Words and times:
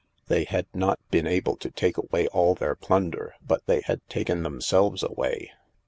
They 0.29 0.45
had 0.45 0.65
not 0.73 0.97
been 1.11 1.27
able 1.27 1.55
to 1.57 1.69
take 1.69 1.95
away 1.95 2.25
all 2.29 2.55
their 2.55 2.73
plunder, 2.73 3.35
but 3.45 3.63
they 3.67 3.81
had 3.81 4.01
taken 4.09 4.41
themselves 4.41 5.03
away. 5.03 5.51